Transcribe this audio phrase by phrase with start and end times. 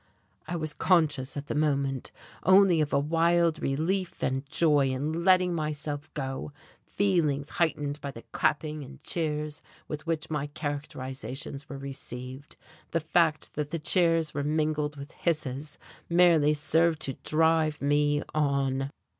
[0.47, 2.11] I was conscious at the moment
[2.41, 6.51] only of a wild relief and joy in letting myself go,
[6.83, 12.55] feelings heightened by the clapping and cheers with which my characterizations were received.
[12.89, 15.77] The fact that the cheers were mingled with hisses
[16.09, 18.89] merely served to drive me on.